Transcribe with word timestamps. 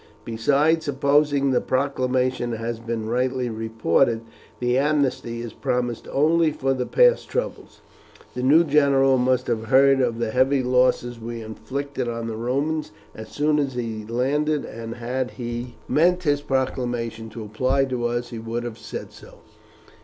Besides, 0.25 0.83
supposing 0.83 1.51
the 1.51 1.61
proclamation 1.61 2.53
has 2.53 2.79
been 2.79 3.07
rightly 3.07 3.49
reported, 3.49 4.21
the 4.59 4.75
amnesty 4.75 5.41
is 5.43 5.53
promised 5.53 6.07
only 6.11 6.49
for 6.51 6.73
the 6.73 6.87
past 6.87 7.29
troubles. 7.29 7.81
The 8.33 8.41
new 8.41 8.63
general 8.63 9.19
must 9.19 9.45
have 9.45 9.65
heard 9.65 10.01
of 10.01 10.17
the 10.17 10.31
heavy 10.31 10.63
losses 10.63 11.19
we 11.19 11.43
inflicted 11.43 12.07
on 12.07 12.25
the 12.25 12.35
Romans 12.35 12.91
as 13.13 13.29
soon 13.29 13.59
as 13.59 13.75
he 13.75 14.03
landed, 14.03 14.65
and 14.65 14.95
had 14.95 15.29
he 15.37 15.75
meant 15.87 16.23
his 16.23 16.41
proclamation 16.41 17.29
to 17.29 17.43
apply 17.43 17.85
to 17.85 18.05
us 18.07 18.31
he 18.31 18.39
would 18.39 18.63
have 18.63 18.79
said 18.79 19.11
so. 19.11 19.41